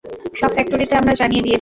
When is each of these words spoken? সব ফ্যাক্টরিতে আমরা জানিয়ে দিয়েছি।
সব 0.39 0.51
ফ্যাক্টরিতে 0.55 0.95
আমরা 0.95 1.13
জানিয়ে 1.13 1.41
দিয়েছি। 1.41 1.49